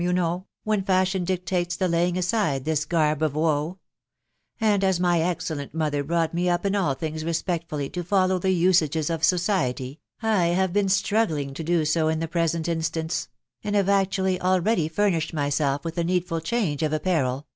The 0.03 0.07
time 0.07 0.15
is 0.15 0.15
come, 0.15 0.23
fc 0.23 0.23
fully 0.25 0.31
come, 0.31 0.35
yow 0.35 0.45
know, 0.45 0.47
when 0.63 0.83
fashion 0.83 1.23
dictates 1.25 1.75
the 1.75 1.87
laying 1.87 2.17
aside 2.17 2.65
this 2.65 2.85
garb 2.85 3.21
of 3.21 3.35
wee; 3.35 3.75
and 4.59 4.83
as 4.83 4.99
my 4.99 5.21
excellent 5.21 5.75
mother 5.75 6.03
toeugbt 6.03 6.33
me 6.33 6.45
np 6.45 6.65
in 6.65 6.73
&1 6.73 6.97
things 6.97 7.23
respect 7.23 7.69
fully 7.69 7.87
to 7.91 8.03
ftttow 8.03 8.41
the 8.41 8.47
ntage* 8.63 9.13
of 9.13 9.23
society, 9.23 9.99
I 10.23 10.45
have 10.47 10.71
heen 10.71 10.85
sfc 10.85 11.27
uggfing 11.27 11.53
to 11.53 11.63
do 11.63 11.85
so 11.85 12.09
hi 12.09 12.15
the 12.15 12.27
present 12.27 12.65
insOawce 12.65 12.91
••.* 13.45 13.63
and 13.63 13.75
hate 13.75 13.89
actually 13.89 14.41
already 14.41 14.87
furnished 14.87 15.35
myself 15.35 15.85
with 15.85 15.99
a 15.99 16.03
needful 16.03 16.41
change 16.41 16.81
of 16.81 16.93
apparel 16.93 17.45